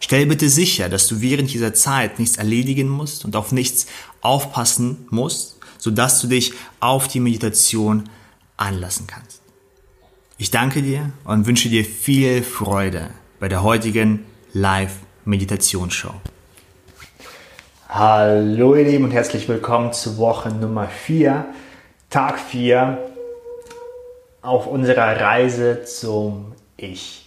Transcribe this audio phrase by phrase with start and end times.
[0.00, 3.86] Stell bitte sicher, dass du während dieser Zeit nichts erledigen musst und auf nichts
[4.20, 8.08] aufpassen musst, sodass du dich auf die Meditation
[8.56, 9.40] anlassen kannst.
[10.36, 16.14] Ich danke dir und wünsche dir viel Freude bei der heutigen Live-Meditationsshow.
[17.88, 21.46] Hallo ihr Lieben und herzlich willkommen zu Woche Nummer 4,
[22.10, 22.98] Tag 4
[24.42, 27.23] auf unserer Reise zum Ich.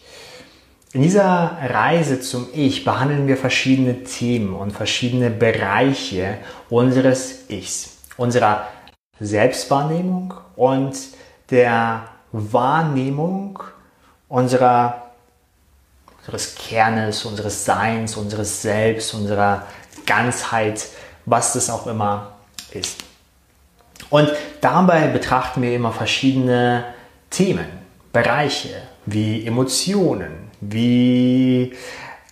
[0.94, 6.38] In dieser Reise zum Ich behandeln wir verschiedene Themen und verschiedene Bereiche
[6.70, 8.68] unseres Ichs, unserer
[9.20, 10.96] Selbstwahrnehmung und
[11.50, 13.60] der Wahrnehmung
[14.30, 15.12] unserer,
[16.20, 19.64] unseres Kernes, unseres Seins, unseres Selbst, unserer
[20.06, 20.86] Ganzheit,
[21.26, 22.32] was das auch immer
[22.72, 23.04] ist.
[24.10, 26.86] Und dabei betrachten wir immer verschiedene
[27.30, 27.68] Themen,
[28.14, 31.74] Bereiche wie Emotionen, wie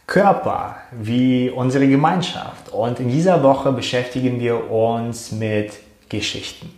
[0.08, 2.70] Körper, wie unsere Gemeinschaft.
[2.70, 5.74] Und in dieser Woche beschäftigen wir uns mit
[6.10, 6.72] Geschichten.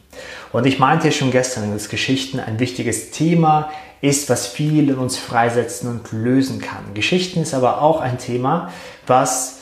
[0.52, 3.70] Und ich meinte schon gestern, dass Geschichten ein wichtiges Thema
[4.02, 6.94] ist, was viel in uns freisetzen und lösen kann.
[6.94, 8.72] Geschichten ist aber auch ein Thema,
[9.06, 9.60] was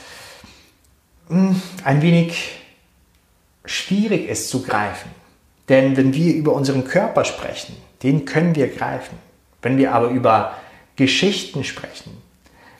[1.27, 2.59] hm, ein wenig
[3.65, 5.09] schwierig ist zu greifen.
[5.69, 9.17] Denn wenn wir über unseren Körper sprechen, den können wir greifen.
[9.61, 10.53] Wenn wir aber über
[10.95, 12.25] Geschichten sprechen.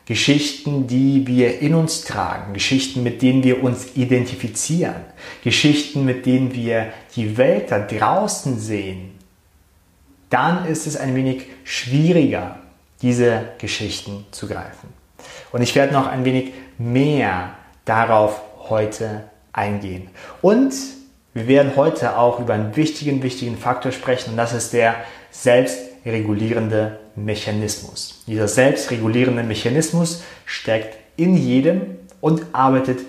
[0.06, 4.94] Geschichten, die wir in uns tragen, Geschichten, mit denen wir uns identifizieren,
[5.42, 9.18] Geschichten, mit denen wir die Welt da draußen sehen,
[10.30, 12.60] dann ist es ein wenig schwieriger,
[13.02, 14.88] diese Geschichten zu greifen.
[15.50, 17.54] Und ich werde noch ein wenig mehr
[17.84, 20.10] darauf heute eingehen.
[20.40, 20.72] Und
[21.34, 24.96] wir werden heute auch über einen wichtigen, wichtigen Faktor sprechen und das ist der
[26.06, 28.22] selbstregulierende Mechanismus.
[28.28, 33.00] Dieser selbstregulierende Mechanismus steckt in jedem und arbeitet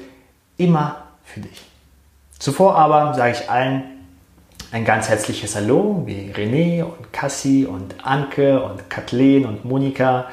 [0.57, 1.61] immer für dich.
[2.39, 3.83] Zuvor aber sage ich allen
[4.71, 10.27] ein ganz herzliches Hallo, wie René und Cassie und Anke und Kathleen und Monika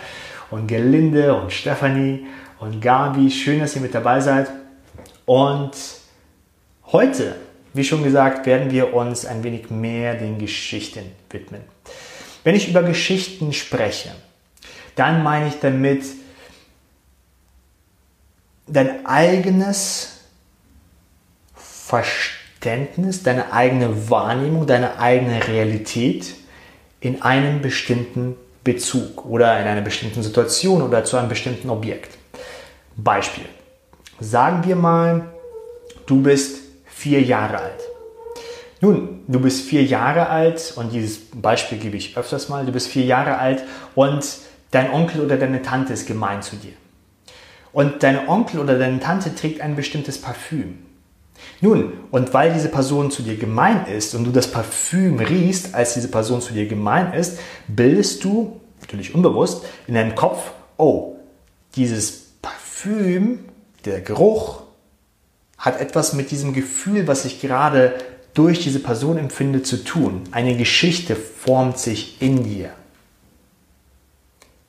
[0.50, 2.24] und Gelinde und Stefanie
[2.60, 3.30] und Gabi.
[3.30, 4.48] Schön, dass ihr mit dabei seid.
[5.26, 5.72] Und
[6.86, 7.36] heute,
[7.74, 11.60] wie schon gesagt, werden wir uns ein wenig mehr den Geschichten widmen.
[12.44, 14.10] Wenn ich über Geschichten spreche,
[14.94, 16.04] dann meine ich damit
[18.66, 20.20] dein eigenes
[21.54, 26.34] Verständnis, deine eigene Wahrnehmung, deine eigene Realität
[27.00, 32.16] in einem bestimmten Bezug oder in einer bestimmten Situation oder zu einem bestimmten Objekt.
[32.96, 33.44] Beispiel.
[34.20, 35.28] Sagen wir mal,
[36.06, 37.93] du bist vier Jahre alt.
[38.84, 42.66] Nun, du bist vier Jahre alt und dieses Beispiel gebe ich öfters mal.
[42.66, 43.64] Du bist vier Jahre alt
[43.94, 44.26] und
[44.72, 46.74] dein Onkel oder deine Tante ist gemein zu dir.
[47.72, 50.80] Und dein Onkel oder deine Tante trägt ein bestimmtes Parfüm.
[51.62, 55.94] Nun, und weil diese Person zu dir gemein ist und du das Parfüm riechst, als
[55.94, 61.16] diese Person zu dir gemein ist, bildest du, natürlich unbewusst, in deinem Kopf, oh,
[61.74, 63.46] dieses Parfüm,
[63.86, 64.64] der Geruch,
[65.56, 67.94] hat etwas mit diesem Gefühl, was ich gerade
[68.34, 70.24] durch diese Person empfinde, zu tun.
[70.32, 72.70] Eine Geschichte formt sich in dir.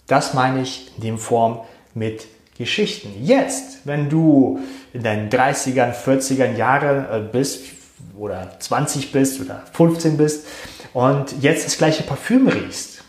[0.07, 1.61] Das meine ich in dem Form
[1.93, 2.27] mit
[2.57, 3.09] Geschichten.
[3.21, 4.59] Jetzt, wenn du
[4.93, 7.63] in deinen 30ern, 40ern Jahren äh, bist
[8.17, 10.45] oder 20 bist oder 15 bist
[10.93, 13.03] und jetzt das gleiche Parfüm riechst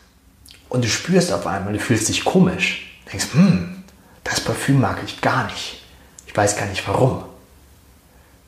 [0.69, 3.85] und du spürst auf einmal, du fühlst dich komisch, denkst, hm,
[4.25, 5.83] das Parfüm mag ich gar nicht.
[6.27, 7.25] Ich weiß gar nicht warum.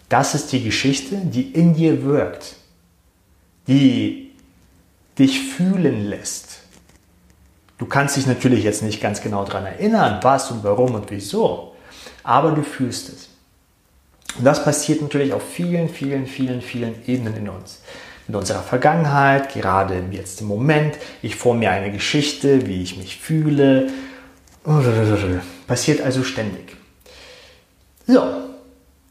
[0.09, 2.57] Das ist die Geschichte, die in dir wirkt,
[3.67, 4.31] die
[5.19, 6.61] dich fühlen lässt.
[7.77, 11.75] Du kannst dich natürlich jetzt nicht ganz genau daran erinnern, was und warum und wieso,
[12.25, 13.29] aber du fühlst es.
[14.37, 17.81] Und das passiert natürlich auf vielen, vielen, vielen, vielen Ebenen in uns.
[18.27, 20.97] In unserer Vergangenheit, gerade jetzt im Moment.
[21.23, 23.89] Ich forme mir eine Geschichte, wie ich mich fühle.
[25.67, 26.77] Passiert also ständig.
[28.07, 28.48] So,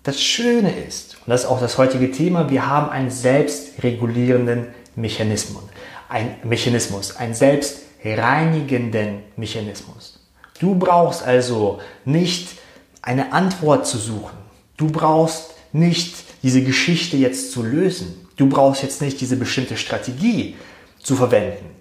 [0.07, 5.63] das Schöne ist, und das ist auch das heutige Thema, wir haben einen selbstregulierenden Mechanismus.
[6.07, 10.21] Ein Mechanismus, einen selbstreinigenden Mechanismus.
[10.59, 12.57] Du brauchst also nicht
[13.01, 14.37] eine Antwort zu suchen.
[14.77, 18.27] Du brauchst nicht diese Geschichte jetzt zu lösen.
[18.37, 20.55] Du brauchst jetzt nicht diese bestimmte Strategie
[21.03, 21.71] zu verwenden.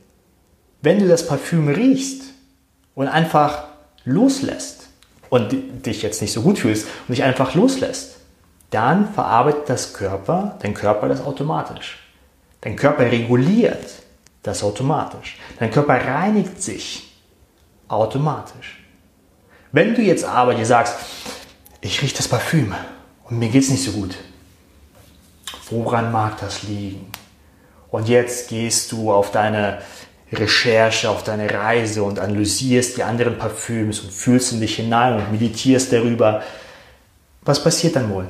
[0.83, 2.23] Wenn du das Parfüm riechst
[2.97, 3.69] und einfach
[4.05, 4.89] loslässt
[5.31, 5.55] und
[5.87, 8.16] dich jetzt nicht so gut fühlst und dich einfach loslässt,
[8.71, 11.99] dann verarbeitet das Körper, dein Körper das automatisch.
[12.61, 14.03] Dein Körper reguliert
[14.43, 15.39] das automatisch.
[15.59, 17.13] Dein Körper reinigt sich
[17.89, 18.85] automatisch.
[19.73, 20.97] Wenn du jetzt aber dir sagst,
[21.81, 22.75] ich rieche das Parfüm
[23.25, 24.17] und mir geht es nicht so gut,
[25.71, 27.11] woran mag das liegen?
[27.91, 29.81] Und jetzt gehst du auf deine
[30.33, 35.31] Recherche, auf deine Reise und analysierst die anderen Parfüms und fühlst in dich hinein und
[35.31, 36.43] meditierst darüber.
[37.43, 38.29] Was passiert dann wohl?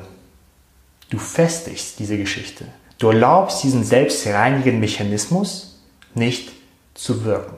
[1.09, 2.65] Du festigst diese Geschichte.
[2.97, 5.79] Du erlaubst diesen selbstreinigenden Mechanismus
[6.13, 6.51] nicht
[6.95, 7.55] zu wirken.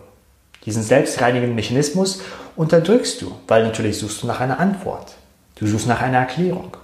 [0.66, 2.22] Diesen selbstreinigenden Mechanismus
[2.56, 5.16] unterdrückst du, weil natürlich suchst du nach einer Antwort.
[5.56, 6.76] Du suchst nach einer Erklärung.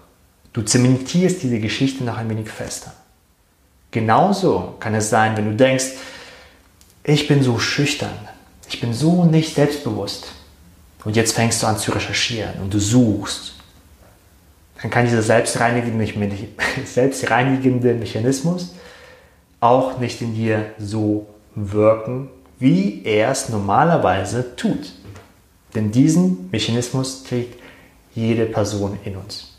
[0.54, 2.94] Du zementierst diese Geschichte noch ein wenig fester.
[3.92, 5.92] Genauso kann es sein, wenn du denkst,
[7.04, 8.18] ich bin so schüchtern,
[8.70, 10.28] ich bin so nicht selbstbewusst.
[11.04, 13.55] Und jetzt fängst du an zu recherchieren und du suchst.
[14.86, 15.24] Dann kann dieser
[16.86, 18.76] selbstreinigende Mechanismus
[19.60, 22.30] auch nicht in dir so wirken,
[22.60, 24.94] wie er es normalerweise tut.
[25.74, 27.60] Denn diesen Mechanismus trägt
[28.14, 29.58] jede Person in uns.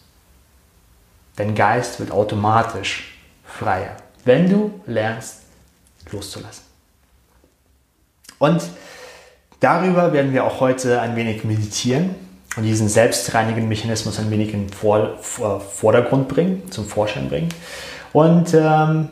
[1.34, 5.40] Dein Geist wird automatisch freier, wenn du lernst
[6.12, 6.62] loszulassen.
[8.38, 8.62] Und
[9.58, 12.25] darüber werden wir auch heute ein wenig meditieren
[12.56, 17.50] und diesen selbstreinigenden Mechanismus ein wenig in den Vordergrund bringen, zum Vorschein bringen.
[18.12, 19.10] Und ähm,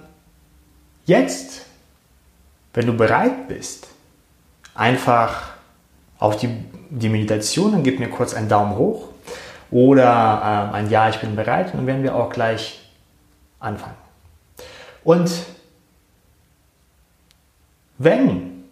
[1.05, 1.65] jetzt
[2.75, 3.87] wenn du bereit bist,
[4.75, 5.53] einfach
[6.19, 6.49] auf die,
[6.91, 9.09] die Meditation, dann gib mir kurz einen Daumen hoch
[9.71, 12.91] oder äh, ein Ja, ich bin bereit und dann werden wir auch gleich
[13.61, 13.97] anfangen.
[15.05, 15.31] Und
[17.99, 18.65] wenn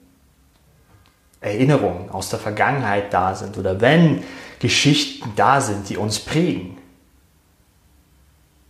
[1.40, 4.24] Erinnerungen aus der Vergangenheit da sind oder wenn
[4.62, 6.78] Geschichten da sind, die uns prägen,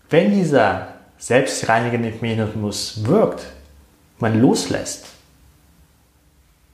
[0.08, 3.44] wenn dieser selbstreinigende Mechanismus wirkt,
[4.18, 5.04] man loslässt,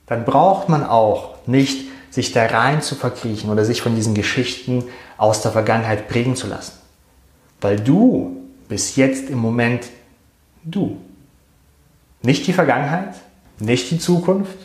[0.05, 4.85] dann braucht man auch nicht sich da rein zu verkriechen oder sich von diesen Geschichten
[5.17, 6.77] aus der Vergangenheit prägen zu lassen.
[7.59, 9.85] Weil du bist jetzt im Moment
[10.63, 10.97] du.
[12.21, 13.15] Nicht die Vergangenheit,
[13.59, 14.57] nicht die Zukunft,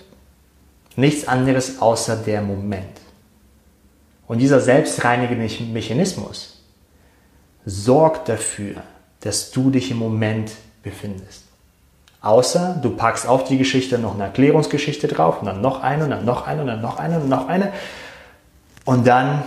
[0.94, 3.03] nichts anderes außer der Moment.
[4.26, 6.60] Und dieser selbstreinigende Mechanismus
[7.66, 8.82] sorgt dafür,
[9.20, 11.44] dass du dich im Moment befindest.
[12.20, 16.10] Außer du packst auf die Geschichte noch eine Erklärungsgeschichte drauf und dann noch eine und
[16.10, 17.72] dann noch eine und dann noch eine und noch eine.
[18.86, 19.44] Und dann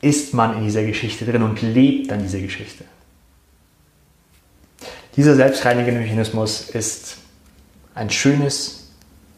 [0.00, 2.84] ist man in dieser Geschichte drin und lebt dann diese Geschichte.
[5.16, 7.18] Dieser selbstreinigende Mechanismus ist
[7.94, 8.90] ein schönes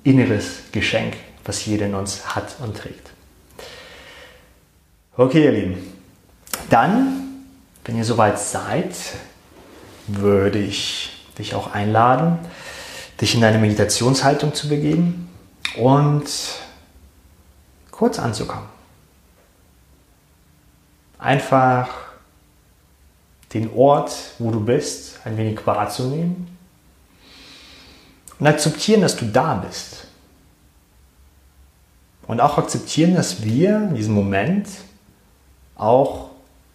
[0.05, 1.15] inneres Geschenk,
[1.45, 3.14] was jeder in uns hat und trägt.
[5.17, 5.77] Okay, ihr Lieben.
[6.71, 7.47] Dann,
[7.85, 8.97] wenn ihr soweit seid,
[10.09, 12.41] würde ich dich auch einladen,
[13.21, 15.31] dich in deine Meditationshaltung zu begeben
[15.77, 16.25] und
[17.93, 18.67] kurz anzukommen.
[21.21, 21.91] Einfach
[23.53, 26.59] den Ort, wo du bist, ein wenig wahrzunehmen
[28.41, 30.09] und akzeptieren, dass du da bist.
[32.27, 34.67] Und auch akzeptieren, dass wir in diesem Moment
[35.77, 36.31] auch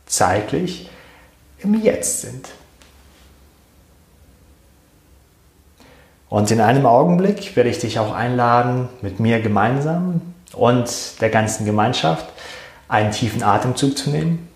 [0.06, 0.90] zeitlich
[1.60, 2.50] im Jetzt sind.
[6.30, 10.22] Und in einem Augenblick werde ich dich auch einladen, mit mir gemeinsam
[10.54, 12.26] und der ganzen Gemeinschaft
[12.88, 14.48] einen tiefen Atemzug zu nehmen.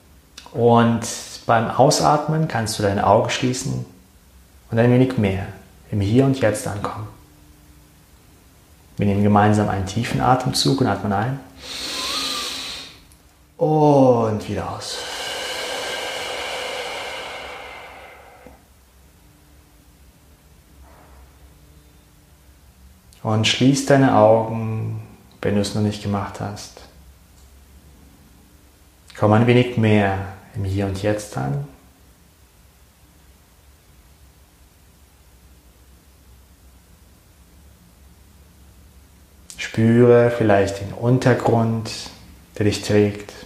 [0.52, 1.02] Und
[1.46, 3.86] beim Ausatmen kannst du deine Augen schließen
[4.70, 5.48] und ein wenig mehr
[5.92, 7.08] im Hier und Jetzt ankommen.
[8.98, 11.40] Wir nehmen gemeinsam einen tiefen Atemzug und atmen ein.
[13.58, 14.98] Und wieder aus.
[23.24, 25.02] Und schließ deine Augen,
[25.42, 26.82] wenn du es noch nicht gemacht hast.
[29.18, 31.68] Komm ein wenig mehr im Hier und Jetzt an.
[39.58, 41.90] Spüre vielleicht den Untergrund,
[42.58, 43.43] der dich trägt.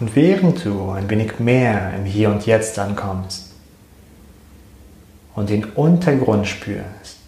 [0.00, 3.52] Und während du ein wenig mehr im Hier und Jetzt ankommst
[5.34, 7.18] und den Untergrund spürst,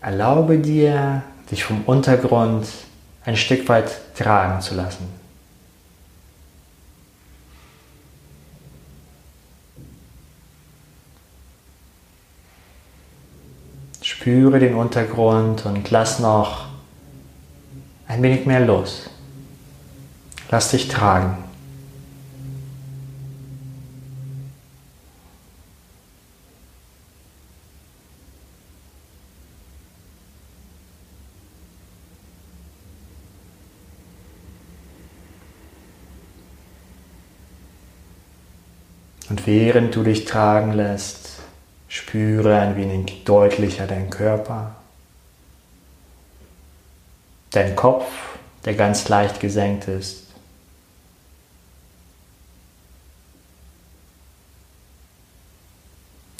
[0.00, 2.68] erlaube dir, dich vom Untergrund
[3.24, 5.08] ein Stück weit tragen zu lassen.
[14.02, 16.66] Spüre den Untergrund und lass noch
[18.06, 19.10] ein wenig mehr los.
[20.54, 21.36] Lass dich tragen.
[39.28, 41.30] Und während du dich tragen lässt,
[41.88, 44.76] spüre ein wenig deutlicher deinen Körper,
[47.50, 48.04] dein Kopf,
[48.64, 50.23] der ganz leicht gesenkt ist.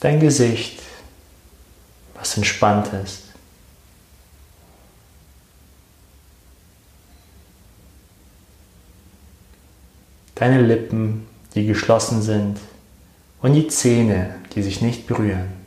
[0.05, 0.83] Dein Gesicht,
[2.15, 3.23] was entspannt ist.
[10.35, 12.59] Deine Lippen, die geschlossen sind
[13.41, 15.64] und die Zähne, die sich nicht berühren.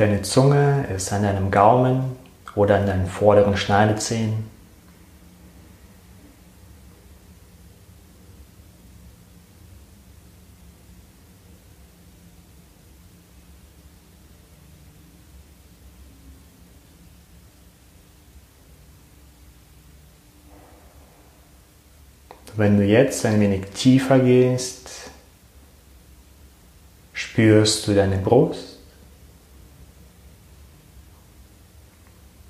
[0.00, 2.16] Deine Zunge ist an deinem Gaumen
[2.54, 4.48] oder an deinen vorderen Schneidezähnen.
[22.56, 25.10] Wenn du jetzt ein wenig tiefer gehst,
[27.12, 28.79] spürst du deine Brust,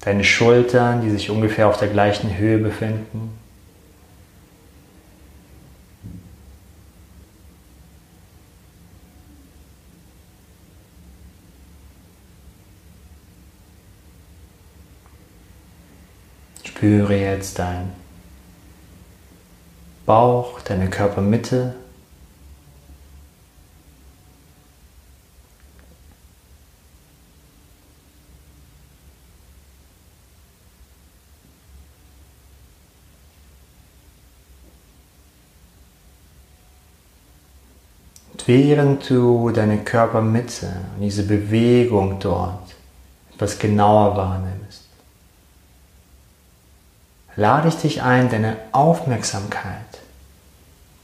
[0.01, 3.39] deine Schultern, die sich ungefähr auf der gleichen Höhe befinden.
[16.65, 17.93] Spüre jetzt dein
[20.07, 21.75] Bauch, deine Körpermitte.
[38.51, 40.67] Während du deine Körpermitte
[40.97, 42.75] und diese Bewegung dort
[43.33, 44.87] etwas genauer wahrnimmst,
[47.37, 50.01] lade ich dich ein, deine Aufmerksamkeit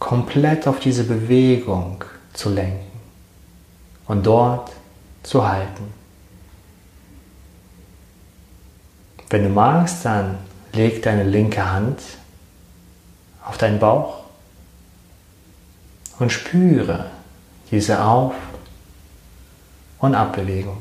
[0.00, 2.90] komplett auf diese Bewegung zu lenken
[4.08, 4.72] und dort
[5.22, 5.94] zu halten.
[9.30, 10.38] Wenn du magst, dann
[10.72, 12.00] leg deine linke Hand
[13.44, 14.24] auf deinen Bauch
[16.18, 17.10] und spüre
[17.70, 18.34] diese Auf-
[19.98, 20.76] und Abbewegung.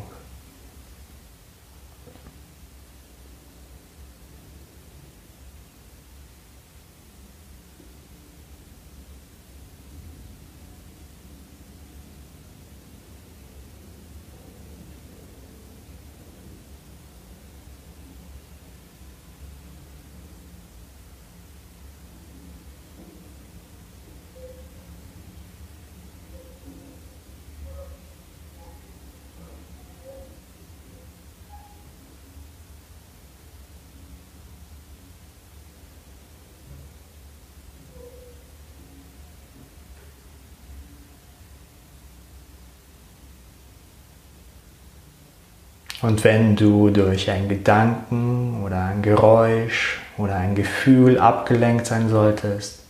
[46.06, 52.82] Und wenn du durch einen Gedanken oder ein Geräusch oder ein Gefühl abgelenkt sein solltest,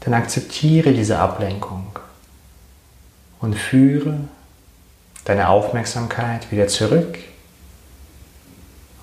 [0.00, 1.86] dann akzeptiere diese Ablenkung
[3.40, 4.18] und führe
[5.26, 7.18] deine Aufmerksamkeit wieder zurück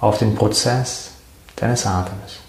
[0.01, 1.11] auf den Prozess
[1.55, 2.39] deines Atems.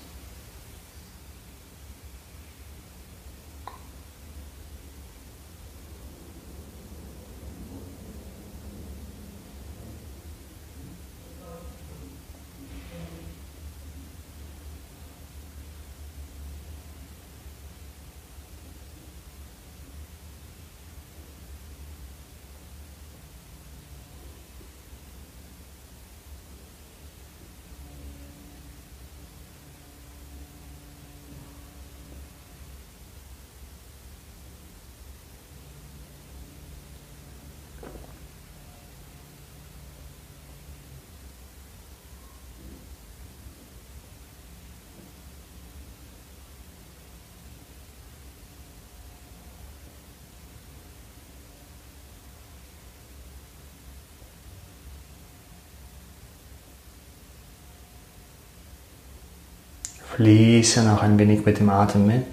[60.17, 62.25] Fließe noch ein wenig mit dem Atem mit.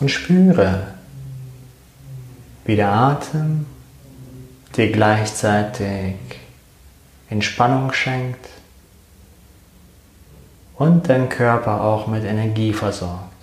[0.00, 0.94] Und spüre,
[2.64, 3.66] wie der Atem
[4.76, 6.16] dir gleichzeitig
[7.28, 8.48] Entspannung schenkt
[10.76, 13.33] und deinen Körper auch mit Energie versorgt.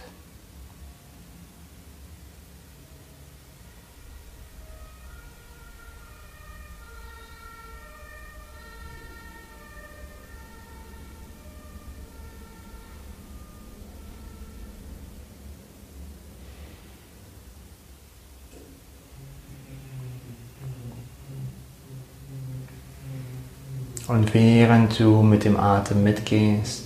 [24.08, 26.84] Und während du mit dem Atem mitgehst,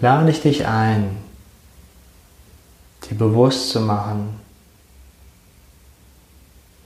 [0.00, 1.16] lade ich dich ein,
[3.08, 4.40] dir bewusst zu machen,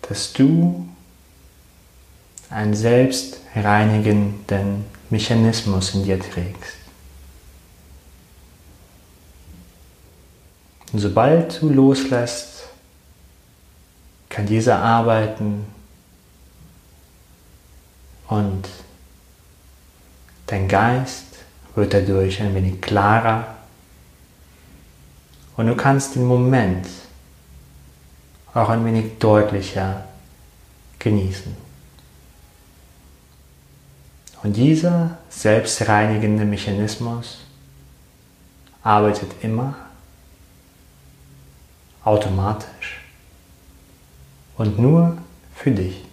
[0.02, 0.86] dass du
[2.50, 6.76] einen selbstreinigenden Mechanismus in dir trägst.
[10.92, 12.68] Und sobald du loslässt,
[14.28, 15.66] kann dieser arbeiten
[18.28, 18.68] und
[20.46, 21.24] dein Geist
[21.74, 23.56] wird dadurch ein wenig klarer
[25.56, 26.86] und du kannst den Moment
[28.52, 30.04] auch ein wenig deutlicher
[30.98, 31.56] genießen.
[34.42, 37.38] Und dieser selbstreinigende Mechanismus
[38.82, 39.74] arbeitet immer
[42.04, 43.00] automatisch
[44.56, 45.18] und nur
[45.54, 46.05] für dich.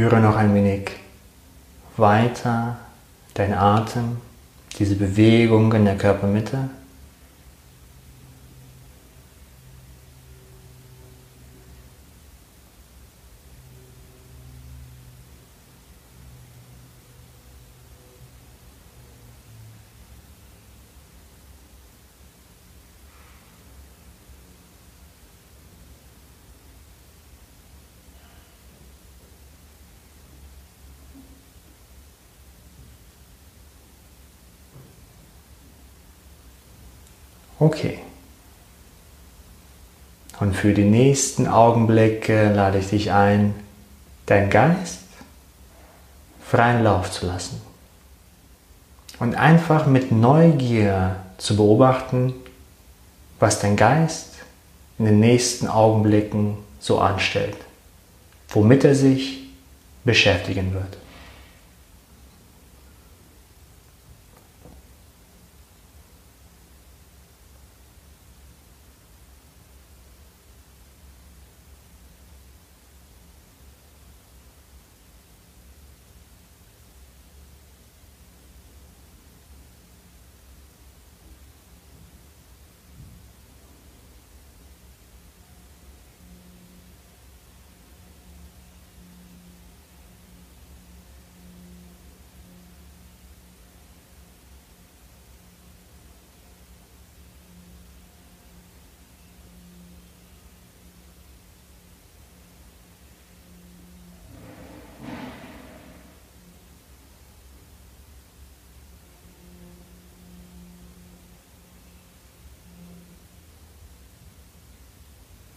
[0.00, 0.92] Spüre noch ein wenig
[1.98, 2.78] weiter
[3.34, 4.16] dein Atem,
[4.78, 6.70] diese Bewegung in der Körpermitte.
[37.60, 37.98] Okay.
[40.40, 43.54] Und für die nächsten Augenblicke lade ich dich ein,
[44.26, 45.00] deinen Geist
[46.50, 47.60] freien Lauf zu lassen.
[49.20, 52.32] Und einfach mit Neugier zu beobachten,
[53.38, 54.30] was dein Geist
[54.98, 57.56] in den nächsten Augenblicken so anstellt,
[58.48, 59.50] womit er sich
[60.04, 60.96] beschäftigen wird.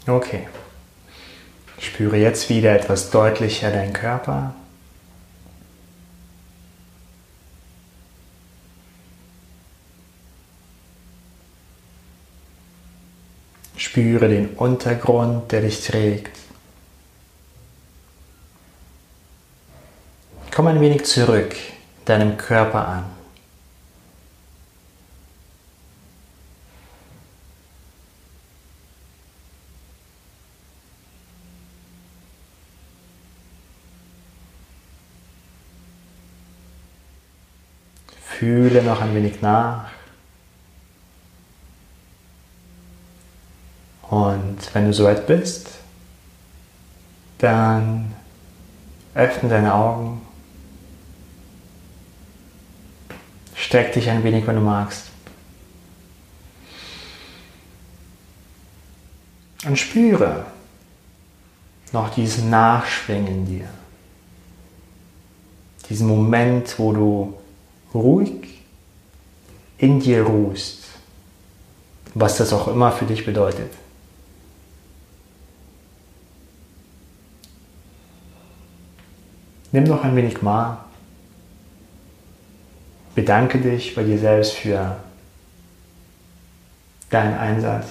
[0.05, 0.47] Okay.
[1.79, 4.53] Spüre jetzt wieder etwas deutlicher deinen Körper.
[13.77, 16.37] Spüre den Untergrund, der dich trägt.
[20.51, 21.55] Komm ein wenig zurück
[22.05, 23.05] deinem Körper an.
[38.43, 39.85] Fühle noch ein wenig nach.
[44.03, 45.69] Und wenn du soweit bist,
[47.39, 48.13] dann
[49.15, 50.21] öffne deine Augen,
[53.55, 55.05] Streck dich ein wenig, wenn du magst.
[59.65, 60.45] Und spüre
[61.91, 63.67] noch diesen Nachschwingen in dir.
[65.89, 67.33] Diesen Moment, wo du
[67.95, 68.52] ruhig
[69.83, 70.79] in dir ruhst.
[72.13, 73.73] Was das auch immer für dich bedeutet.
[79.73, 80.85] Nimm noch ein wenig mal.
[83.13, 84.95] Bedanke dich bei dir selbst für
[87.09, 87.87] deinen Einsatz.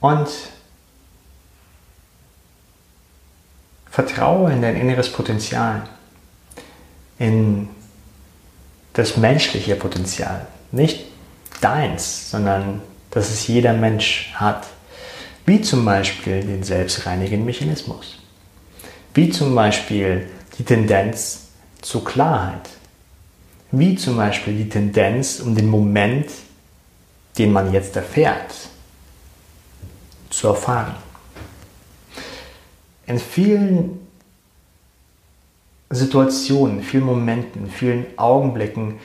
[0.00, 0.28] Und
[3.88, 5.84] vertraue in dein inneres Potenzial,
[7.18, 7.68] in
[8.92, 10.46] das menschliche Potenzial.
[10.72, 11.06] Nicht
[11.60, 14.66] deins, sondern dass es jeder Mensch hat.
[15.46, 18.18] Wie zum Beispiel den selbstreinigenden Mechanismus.
[19.14, 21.48] Wie zum Beispiel die Tendenz
[21.82, 22.68] zur Klarheit.
[23.72, 26.30] Wie zum Beispiel die Tendenz, um den Moment,
[27.38, 28.52] den man jetzt erfährt,
[30.28, 30.94] zu erfahren.
[33.06, 34.09] In vielen
[35.90, 39.00] Situationen, vielen Momenten, vielen Augenblicken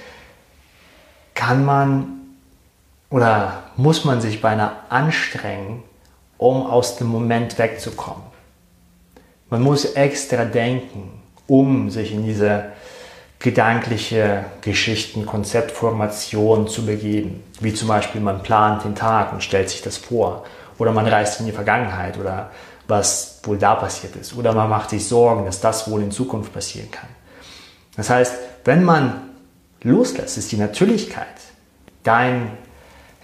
[1.34, 2.08] kann man
[3.10, 5.84] oder muss man sich beinahe anstrengen,
[6.38, 8.24] um aus dem Moment wegzukommen.
[9.50, 12.66] Man muss extra denken, um sich in diese
[13.40, 17.44] gedankliche Geschichten, Konzeptformation zu begeben.
[17.60, 20.46] Wie zum Beispiel man plant den Tag und stellt sich das vor.
[20.78, 22.52] Oder man reist in die Vergangenheit oder
[22.88, 24.36] was wohl da passiert ist.
[24.36, 27.10] Oder man macht sich Sorgen, dass das wohl in Zukunft passieren kann.
[27.96, 29.30] Das heißt, wenn man
[29.82, 31.28] loslässt, ist die Natürlichkeit
[32.04, 32.58] dein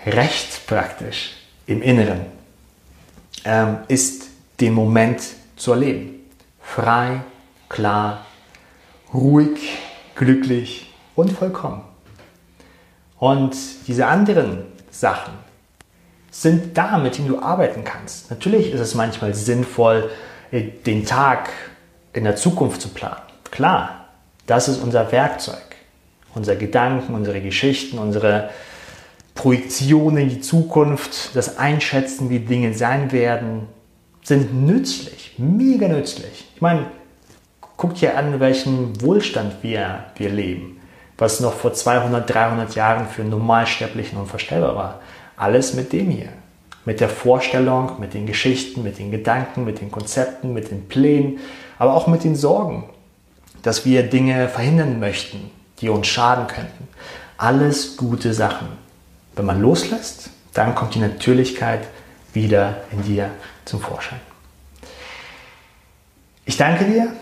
[0.05, 1.33] Recht praktisch
[1.67, 2.25] im Inneren,
[3.45, 4.23] ähm, ist
[4.59, 5.21] den Moment
[5.55, 6.21] zu erleben.
[6.61, 7.21] Frei,
[7.69, 8.25] klar,
[9.13, 9.77] ruhig,
[10.15, 11.83] glücklich und vollkommen.
[13.19, 13.55] Und
[13.87, 15.33] diese anderen Sachen,
[16.31, 18.29] sind da, mit denen du arbeiten kannst.
[18.29, 20.09] Natürlich ist es manchmal sinnvoll,
[20.51, 21.49] äh, den Tag
[22.13, 23.21] in der Zukunft zu planen.
[23.51, 24.07] Klar,
[24.47, 25.57] das ist unser Werkzeug.
[26.33, 28.49] Unsere Gedanken, unsere Geschichten, unsere
[29.35, 33.67] Projektionen in die Zukunft, das Einschätzen, wie Dinge sein werden,
[34.23, 36.47] sind nützlich, mega nützlich.
[36.55, 36.85] Ich meine,
[37.75, 40.79] guck dir an, welchen Wohlstand wir, wir leben,
[41.17, 44.99] was noch vor 200, 300 Jahren für Normalsterblichen unvorstellbar war.
[45.41, 46.29] Alles mit dem hier.
[46.85, 51.39] Mit der Vorstellung, mit den Geschichten, mit den Gedanken, mit den Konzepten, mit den Plänen,
[51.79, 52.87] aber auch mit den Sorgen,
[53.63, 55.49] dass wir Dinge verhindern möchten,
[55.79, 56.87] die uns schaden könnten.
[57.37, 58.67] Alles gute Sachen.
[59.35, 61.87] Wenn man loslässt, dann kommt die Natürlichkeit
[62.33, 63.31] wieder in dir
[63.65, 64.19] zum Vorschein.
[66.45, 67.13] Ich danke dir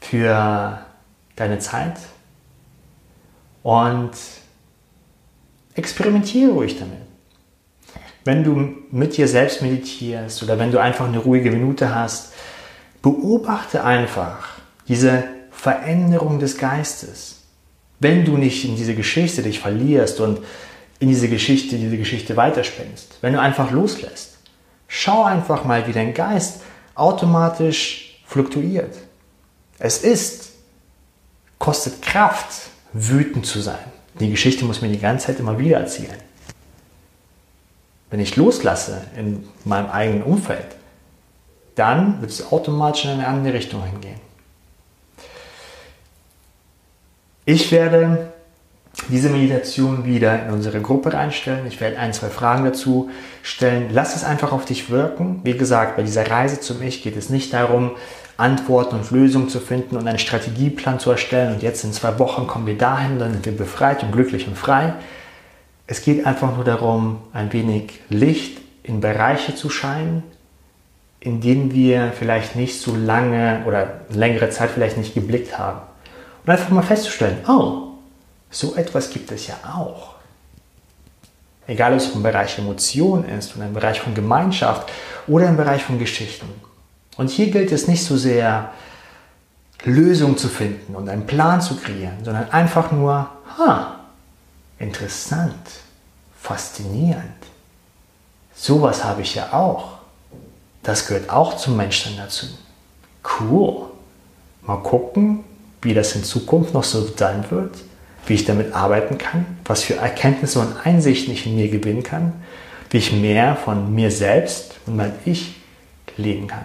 [0.00, 0.78] für
[1.34, 1.98] deine Zeit
[3.62, 4.12] und
[5.74, 7.05] experimentiere ruhig damit
[8.26, 12.32] wenn du mit dir selbst meditierst oder wenn du einfach eine ruhige Minute hast,
[13.00, 14.48] beobachte einfach
[14.88, 17.42] diese Veränderung des Geistes.
[18.00, 20.40] Wenn du nicht in diese Geschichte dich verlierst und
[20.98, 24.38] in diese Geschichte, diese Geschichte weiterspinnst, wenn du einfach loslässt,
[24.88, 26.62] schau einfach mal, wie dein Geist
[26.96, 28.96] automatisch fluktuiert.
[29.78, 30.50] Es ist,
[31.58, 33.92] kostet Kraft, wütend zu sein.
[34.18, 36.25] Die Geschichte muss mir die ganze Zeit immer wieder erzählen
[38.10, 40.76] wenn ich loslasse in meinem eigenen Umfeld,
[41.74, 44.20] dann wird es automatisch in eine andere Richtung hingehen.
[47.44, 48.32] Ich werde
[49.08, 51.66] diese Meditation wieder in unsere Gruppe reinstellen.
[51.66, 53.10] Ich werde ein, zwei Fragen dazu
[53.42, 53.90] stellen.
[53.92, 55.40] Lass es einfach auf dich wirken.
[55.44, 57.92] Wie gesagt, bei dieser Reise zum Ich geht es nicht darum,
[58.36, 61.54] Antworten und Lösungen zu finden und einen Strategieplan zu erstellen.
[61.54, 64.58] Und jetzt in zwei Wochen kommen wir dahin, dann sind wir befreit und glücklich und
[64.58, 64.94] frei,
[65.86, 70.22] es geht einfach nur darum, ein wenig Licht in Bereiche zu scheinen,
[71.20, 75.80] in denen wir vielleicht nicht so lange oder längere Zeit vielleicht nicht geblickt haben.
[76.44, 77.88] Und einfach mal festzustellen, oh,
[78.50, 80.14] so etwas gibt es ja auch.
[81.66, 84.88] Egal, ob es im Bereich Emotion ist, oder im Bereich von Gemeinschaft
[85.26, 86.48] oder im Bereich von Geschichten.
[87.16, 88.70] Und hier gilt es nicht so sehr,
[89.84, 93.95] Lösungen zu finden und einen Plan zu kreieren, sondern einfach nur, ha,
[94.78, 95.54] Interessant,
[96.40, 97.24] faszinierend.
[98.54, 99.98] Sowas habe ich ja auch.
[100.82, 102.46] Das gehört auch zum Menschen dazu.
[103.40, 103.86] Cool.
[104.62, 105.44] Mal gucken,
[105.82, 107.76] wie das in Zukunft noch so sein wird,
[108.26, 112.32] wie ich damit arbeiten kann, was für Erkenntnisse und Einsichten ich in mir gewinnen kann,
[112.90, 115.56] wie ich mehr von mir selbst und mein Ich
[116.16, 116.64] leben kann.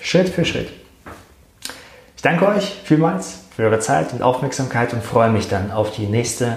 [0.00, 0.70] Schritt für Schritt.
[2.16, 6.06] Ich danke euch vielmals für eure Zeit und Aufmerksamkeit und freue mich dann auf die
[6.06, 6.56] nächste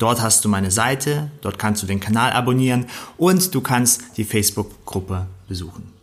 [0.00, 2.86] Dort hast du meine Seite, dort kannst du den Kanal abonnieren
[3.18, 5.99] und du kannst die Facebook-Gruppe besuchen.